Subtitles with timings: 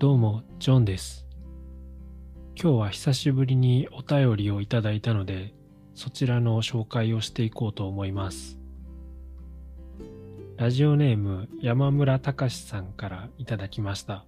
[0.00, 1.26] どうも、ジョンです。
[2.58, 5.52] 今日は久しぶりにお便りをいただいたので、
[5.94, 8.58] そちらの紹介をしていこうと思います。
[10.56, 14.24] ラジオネーム山村隆さんからいただきました。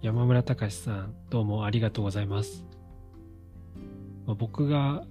[0.00, 2.64] 山村隆さん、どうもありがとうございます。
[4.24, 5.04] まあ僕が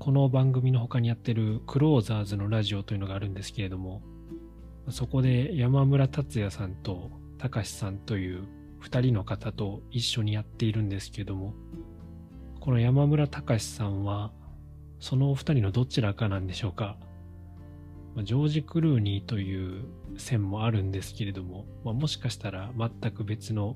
[0.00, 4.02] この番組の他にやってるクローザーズのラジオというのがあるんですけれども、
[4.88, 8.46] そこで山村達也さんと高志さんという
[8.80, 11.54] 二人の方と一緒にやっているんですけども、
[12.60, 14.30] この山村隆さんは、
[14.98, 16.98] そのお二人のどちらかなんでしょうか。
[18.24, 19.84] ジョージ・クルーニーという
[20.18, 23.74] 線もあるんですけれども、まあ、もしかしたら全く別の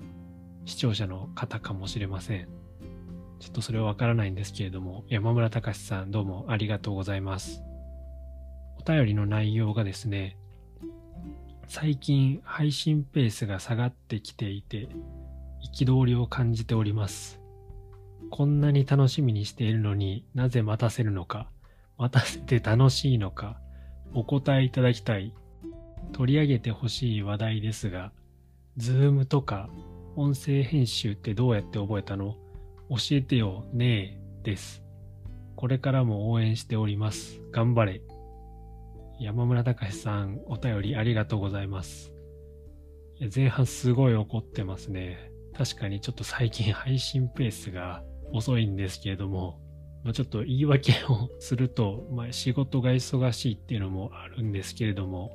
[0.66, 2.48] 視聴者の方かもしれません。
[3.38, 7.62] ちょっとそれはわからないんですけれども、山村隆さんどうもありがとうございます。
[8.78, 10.36] お便りの内容がですね、
[11.66, 14.88] 最近配信ペースが下がってきていて、
[15.74, 17.40] 憤りを感じております。
[18.30, 21.48] こんなに楽しみにしているのになぜ待たせるのか、
[21.98, 23.58] 待たせて楽しいのか、
[24.12, 25.32] お答えいただきたい。
[26.12, 28.12] 取り上げてほしい話題ですが、
[28.76, 29.68] ズームとか
[30.16, 32.36] 音声編集ってどうやって覚えたの？
[32.90, 34.82] 教えてよねえです。
[35.56, 37.40] これからも応援しております。
[37.52, 38.02] 頑張れ。
[39.20, 42.12] 山村隆さん、お便りありがとうございます。
[43.34, 45.30] 前半すごい怒ってますね。
[45.56, 49.60] 確かにちょっと最近配信ペースが遅いんですけれども、
[50.02, 55.32] まあ、ちょっと言い訳をすると、まあ、仕事が忙しいっていうのもあるんですけれども、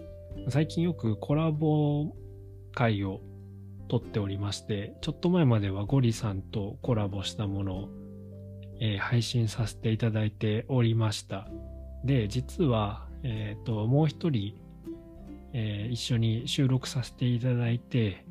[0.49, 2.13] 最近よくコラボ
[2.73, 3.21] 会を
[3.87, 7.89] 撮っておりまして、ちょっと前まではゴリさんとコラボしたものを、
[8.81, 11.47] えー配信させていただいておりました。
[12.03, 14.55] で、実は、えっ、と、もう一人、
[15.53, 18.25] えー一緒に収録させていただいて、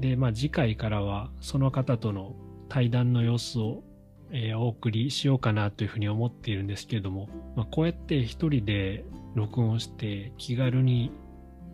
[0.00, 2.34] で、まあ次回からはその方との
[2.68, 3.82] 対談の様子を、
[4.30, 9.04] えーお送りしようかなというふうに思っているんですけれども、まあ、こうやって一人で
[9.34, 11.12] 録音して気軽に、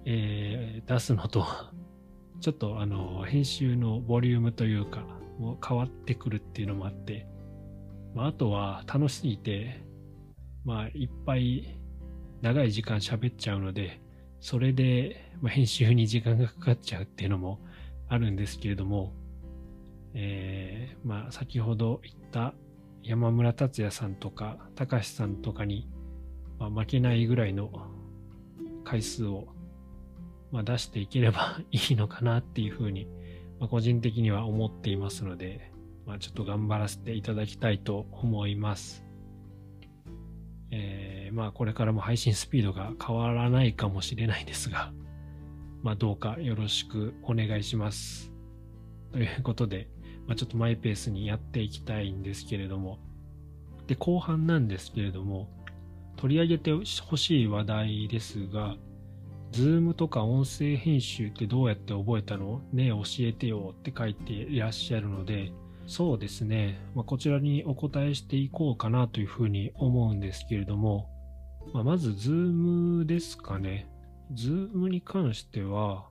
[0.04, 1.72] えー出すのとは、
[2.41, 5.06] ちょっとあの、編集のボリュームというか、
[5.38, 7.26] もう変わってくるっていうのもあって、
[8.14, 9.84] まあ、あとは楽しすぎて、
[10.64, 11.81] まあ、いっぱい
[12.42, 14.00] 長い時間喋っちゃうので、
[14.41, 17.60] それで、ま、編集に時間がかかっちゃうっていうのも
[18.08, 19.14] あるんですけれども、
[20.14, 22.53] えーまあ、先ほど言った
[23.04, 25.88] 山村達也さんとか、高橋さんとかに、
[26.58, 27.70] まあ、負けないぐらいの
[28.84, 29.47] 回数を、
[30.50, 33.06] まあ、出していければ いいのかなっていうふうに、
[33.60, 35.70] まあ、個人的には思っていますので、
[36.06, 39.04] まあ、ちょっと頑張らせていただきたいと思います。
[40.72, 44.93] えーまあこれからも配信スピードが変わらないかもしれないですが、
[45.83, 48.33] まあどうかよろしくお願いします。
[49.12, 49.88] ということで、
[50.27, 52.99] まあ、ちょっとマイペースにやっていきたいんですけれども、
[53.87, 55.49] で、後半なんですけれども、
[56.16, 58.77] 取り上げてほしい話題ですが、
[59.50, 62.62] Zoom とか音声編集ってどうやって覚えたの？
[62.72, 65.53] ねえ教えてよって書いていらっしゃるので、
[65.87, 71.09] そうですね、まあ、こちらにお答えしていこうかなというふうに思うんですけれども、
[71.72, 73.88] まあ、まず、 Zoom ですかね。
[74.34, 76.06] Zoom に関しては、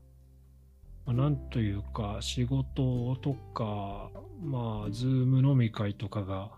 [1.05, 4.09] まあなんというか、仕事とか、
[4.43, 6.51] まあ、 Zoom 飲み会とかが、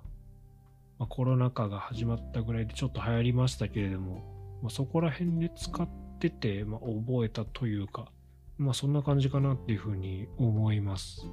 [1.00, 5.88] まあ、コロナ禍が始まったぐらいでちょっと流行りましたけれども、まあ、そこら辺で使っ
[6.19, 8.12] てて、まあ、覚えたというか、
[8.57, 11.28] まあ、そんな感じかなっていうふうに思います。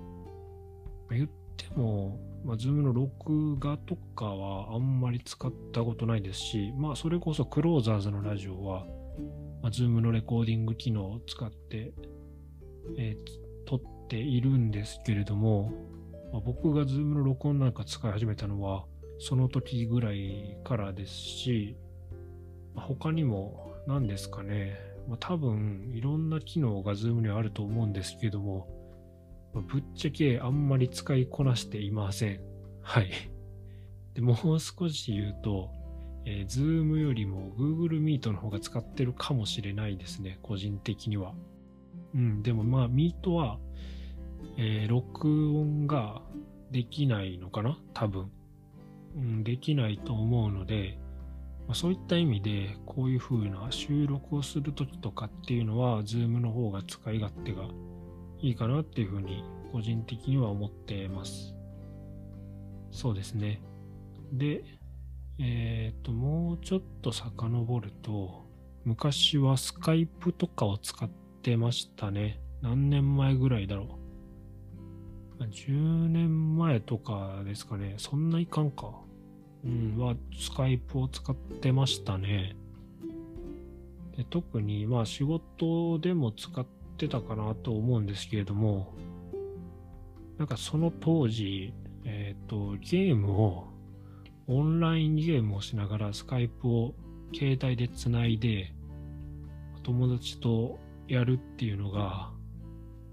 [1.11, 1.29] 言っ
[1.65, 8.87] ても、まあ、 Zoom の録画とかはあんまり使ったことないですし、まあ、それこそクローザーズのラジオは、
[9.63, 11.93] まあ、 Zoom のレコーディング機能を使って、
[12.99, 15.73] えー撮っているんですけれども、
[16.33, 18.85] まあ、僕が Zoom の録音なんか使い始めたのは、
[19.21, 21.77] その時ぐらいからですし、
[22.75, 24.77] まあ他にも何ですかね、
[25.09, 28.67] まあ、多分いろんな機能が Zoom にはあると思うんですけども、
[29.55, 32.41] ぶっちゃけあんまり使いこなしていません。
[32.83, 33.11] はい。
[34.15, 35.71] でもう少し言うと、
[36.25, 41.35] えー、Zoom よりも Google Meet の方が使ってるかもしれないですね、個人的には。
[42.15, 43.59] うん、でもまあ Meet は、
[44.57, 46.23] えー録音が
[46.71, 47.79] できないのかな？
[47.95, 48.31] 多分。
[49.17, 50.99] うん、できないと思うので、
[51.67, 57.69] まあ、そういった意味で、こういう風な収録をするときとかっていうのは、Zoom の方が使い勝手が
[58.43, 61.55] いいかなっていうふうに個人的には思ってます。
[62.91, 63.61] そうですね。
[64.33, 64.65] で、
[65.39, 68.47] えっ、と、もうちょっと遡ると、
[68.85, 71.09] 昔はスカイプとかを使っ
[71.43, 72.41] てましたね。
[72.63, 73.99] 何年前ぐらいだろ
[75.39, 75.45] う。
[75.45, 77.95] 10年前とかですかね。
[77.99, 78.93] そんないかんか。
[79.65, 82.57] うん、は、スカイプを使ってましたね。
[84.17, 88.95] で特に、まあ仕事でも使ってたかなと思うんですけれども、
[90.39, 91.75] なんかその当時、
[92.05, 93.69] えっ、ー、と、ゲームを、
[94.47, 96.95] オンラインゲームをしながらスカイプを
[97.35, 98.73] 携帯でつないで、
[99.83, 102.31] 友達とやるっていうのが、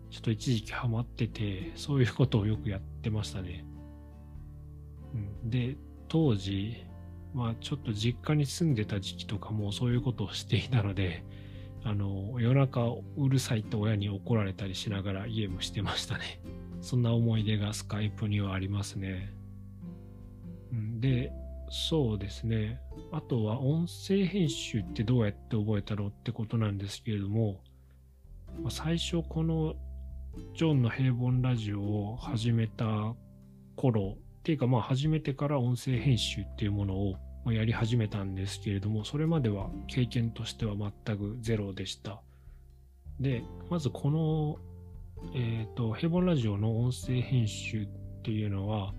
[0.09, 3.65] ちょっと一時期ハマってて、そういうことをよくやってましたね。
[5.43, 6.77] うん、で、当時、
[7.33, 11.23] まあちょっと実家に住んでた時期とかもそういうことをしていたので、
[11.83, 16.41] あの、夜中うるさいって親に怒られたりしながらゲームしてましたね。
[16.81, 19.33] そんな思い出がスカイプにはありますね。
[20.99, 21.31] で、
[21.69, 22.79] そうですね。
[23.11, 27.61] あとは音声編集ってどうやって覚えたのってことなんですけれども、
[28.69, 29.75] 最初この
[30.53, 33.13] ジョンの平凡ラジオを始めた
[33.75, 37.15] 頃っていうかまあ始めてから音声編集っていうものを
[37.53, 42.21] やり始めたんですけれどもそれまでは経験としては全くゼロでした
[43.19, 44.57] でまずこの
[45.33, 47.87] えっ、ー、と平凡ラジオの音声編集っ
[48.23, 48.93] ていうのは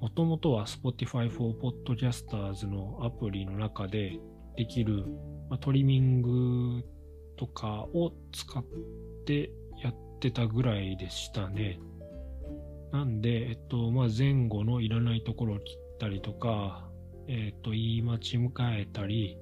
[0.00, 4.18] もともとは Spotify for Podcasters のアプリの中で
[4.56, 5.04] できる、
[5.48, 6.84] まあ、トリミング
[7.36, 8.64] とかを使っ
[9.24, 9.50] て
[9.80, 11.78] やってたぐらいでしたね。
[12.92, 16.90] なんで、えっと、まあ、前後のいらないところを切ったりとか、
[17.34, 18.50] えっと、言い間違
[18.82, 19.38] えたり、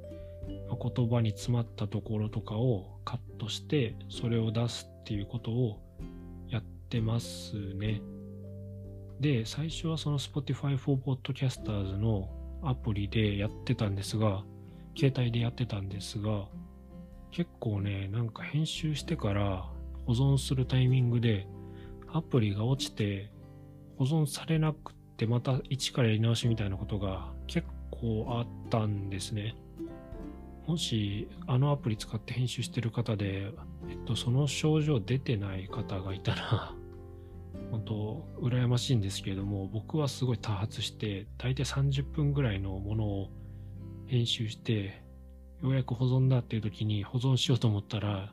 [0.46, 5.80] 言葉に詰まったところとかをカットして、それを出すっていうことを
[6.48, 8.00] やってますね。
[9.18, 12.30] で、最初はその Spotify for Podcasters の
[12.62, 14.44] アプリでやってたんですが、
[14.96, 16.46] 携帯でやってたんですが、
[17.32, 19.68] 結構ね、なんか編集してから
[20.06, 21.48] 保存するタイミングで
[22.12, 23.32] アプリが落ちて
[23.98, 29.54] 保存されなくてまた一からやり直しみたいなことが結構あったんですね。
[30.66, 33.52] もしあのアプリ使って編集してる方で、
[33.88, 36.74] えっと、その症状出てない方がいたら、
[37.72, 43.30] 本当羨ましいんですけれども、僕はすごい多発して、大体30分ぐらいのものを
[44.06, 45.02] 編集して、
[45.62, 48.32] ようやく保存だっていう時に保存しようと思ったら、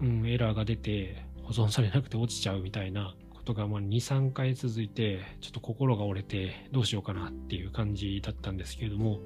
[0.00, 3.14] うん、エラーが出て保存されなくて落ちちゃうみたいな
[3.44, 9.18] ことがまあ2、3回続いて、ちょっと心が折れてどうしようかなっていう感じだったんですけれども、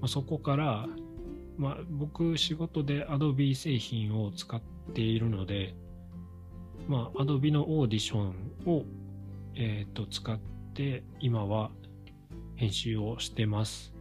[0.00, 0.86] まあ、そこから、
[1.58, 4.62] まあ、僕仕事で Adobe 製品を使っ
[4.94, 5.74] ているので、
[6.88, 8.34] まあ、Adobe のオーディション
[8.64, 8.84] を、
[9.54, 10.38] えー、と使っ
[10.72, 11.70] て今は
[12.54, 13.92] 編集をしてます。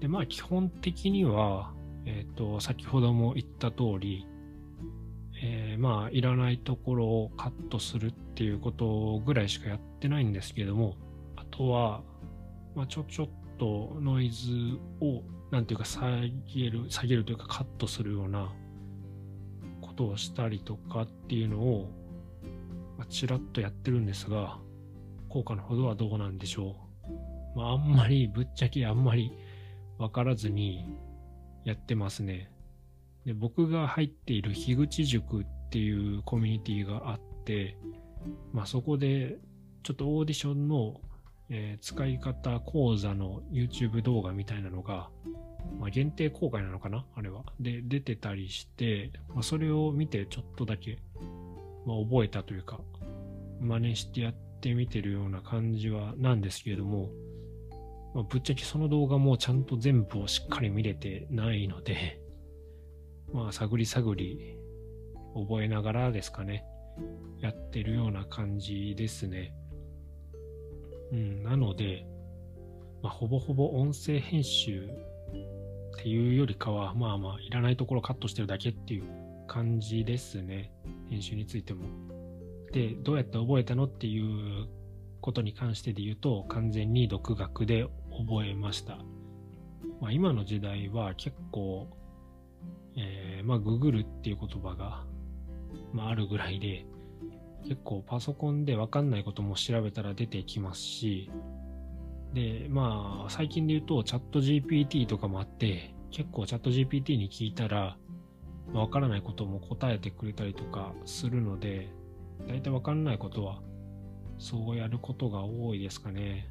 [0.00, 1.74] で、まあ基本的には、
[2.06, 4.26] えっ、ー、と、先ほども言った通り、
[5.42, 10.96] えー、まあ、いらないところをカットするっていうことぐらいしかやってないんですけども、
[11.36, 12.02] あとは、
[12.74, 13.28] まあ、ちょちょっ
[13.58, 16.10] とノイズを、なんていうか、下
[16.54, 18.52] げる、下げるというか、カットするような
[19.80, 21.90] ことをしたりとかっていうのを、
[22.98, 24.58] まあ、ちらっとやってるんですが、
[25.30, 26.76] 効果のほどはどうなんでしょ
[27.54, 27.58] う。
[27.58, 29.32] まあ、あんまり、ぶっちゃけあんまり
[29.96, 30.86] わからずに
[31.64, 32.50] やってますね。
[33.24, 37.76] で僕が入っている樋口塾っていうコミュニティがあって、
[38.52, 39.38] まあ、そこで
[39.82, 41.00] ちょっとオーディションの、
[41.48, 45.10] えー、使い方講座の YouTube 動画みたいなのが、
[45.78, 47.44] まあ、限定公開なのかなあれは。
[47.60, 50.98] で、出てたりして、まあ、それを見てちょっとだけ、
[51.86, 52.80] まあ、覚えたというか、
[53.60, 57.10] 真似してやってみてるような感じはなんですけれども、
[58.14, 62.19] まあ、ぶっちゃけその動画もちゃんと全部をしっかり見れてないので、
[63.32, 64.56] まあ、探り探り
[65.34, 66.64] 覚えながらですかね、
[67.40, 69.54] やってるような感じですね。
[71.12, 72.06] うん、なので、
[73.02, 79.04] まあ、ほぼほぼ音声編集っていうよりかは、まあまあ、いらないところカットしてるだけっていう
[79.46, 80.72] 感じですね。
[81.08, 81.84] 編集についても。
[82.72, 84.68] で、どうやって覚えたのっていう
[85.20, 88.98] ことに関してで言うと、完全に独学で覚えました。
[90.00, 91.88] まあ、今の時代は結構、
[92.96, 95.04] えー、まあ、ググるっていう言葉が、
[95.92, 96.86] まあ、あるぐらいで、
[97.64, 101.30] 結構パソコンでわかんないことも調べたら出てきますし、
[102.32, 107.96] で、まあ、最近で言うと、チャット GPT とかもあって、結構チャット GPT に聞いたら、
[108.72, 111.88] わからないことも答えてくれたりとかするので、
[112.46, 113.62] 大体わかんないことは、
[114.38, 116.50] そうやることが多いですかね。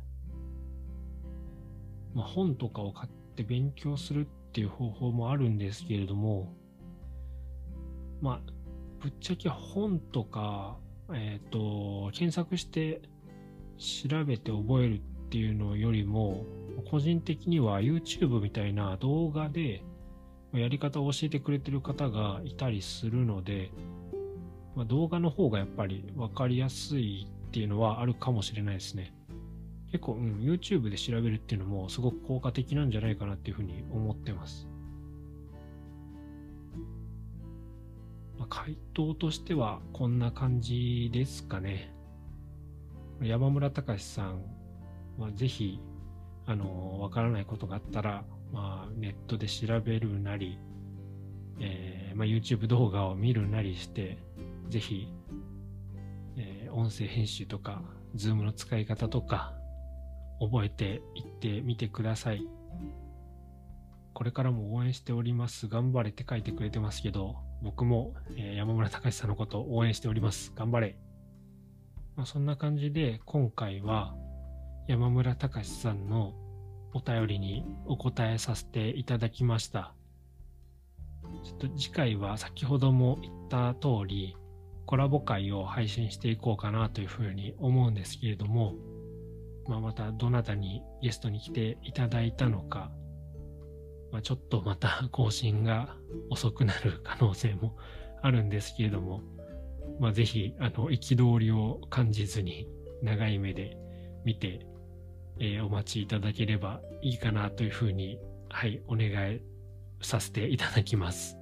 [2.14, 6.52] まあ、本とかを買って勉強するっていう方法もあるんですけれども、
[8.20, 8.52] まあ、
[9.00, 10.78] ぶっちゃけ本とか、
[11.14, 13.02] えっ、ー、と、検索して
[13.78, 16.46] 調べて覚えるっていうのよりも、
[16.90, 19.84] 個人的には YouTube みたいな動画で
[20.54, 23.72] やり方を教えてくれてる方がいたりするので、
[24.76, 29.14] まあ、動画の方がやっぱり分かりやすいっていうのはあるかもしれないですね。
[29.92, 34.68] 結構、うん、YouTube で調べるっていうのもすごく効果的なんじゃないかなっていうふうに思ってます。
[38.38, 41.94] まあ、回答としてはこんな感じですかね。
[43.22, 44.42] 山村隆さん
[45.18, 45.82] はぜひ、
[46.46, 50.58] あの、わからないことがあったら、まあ、ネットで調べるなり、
[51.60, 54.18] えー、まあ、YouTube 動画を見るなりして、
[54.70, 55.12] ぜひ、
[56.38, 57.84] えー、音声編集とか、
[58.16, 59.59] Zoom の使い方とか、
[60.40, 62.48] 覚えていってみてください。
[64.14, 65.68] これからも応援しております。
[65.68, 70.52] 頑張れって書いてくれてますけど、僕も、え、山村隆さんのことを応援しております。
[70.56, 70.98] 頑張れ。
[72.16, 74.14] まあ、そんな感じで、今回は
[74.88, 76.34] 山村隆さんの
[76.94, 79.94] お便りにお答えさせていただきました。
[81.44, 84.36] ちょっと次回は先ほども言った通り、
[84.86, 88.74] コラボ会を配信していこうかなというふうに思うんですけれども、
[89.70, 92.92] まあ、またどなたにゲストに来ていただいたのか、
[94.12, 95.96] まあ、ちょっとまた 更新が
[96.30, 97.78] 遅くなる可能性も
[98.22, 99.22] あるんですけれども、
[100.00, 102.68] まあ、ぜひ、あの、憤りを感じずに
[103.02, 103.78] 長い目で
[104.26, 104.66] 見て
[105.40, 109.42] えー、お待ちいただければいいかなというふうに、はい、お願い
[110.02, 111.38] させていただきます。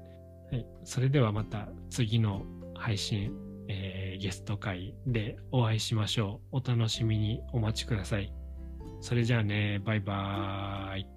[0.52, 2.44] はい、それではまた次の
[2.76, 3.34] 配信、
[3.68, 6.58] えー、ゲスト会でお会いしましょう。
[6.58, 8.34] お楽しみにお待ちください。
[9.02, 11.17] それじゃあね、バイバーイ。